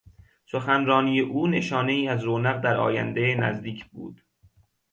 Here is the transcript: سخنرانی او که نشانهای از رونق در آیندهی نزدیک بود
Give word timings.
سخنرانی 0.45 1.19
او 1.19 1.45
که 1.45 1.51
نشانهای 1.51 2.07
از 2.07 2.23
رونق 2.23 2.59
در 2.61 2.77
آیندهی 2.77 3.35
نزدیک 3.35 3.85
بود 3.85 4.21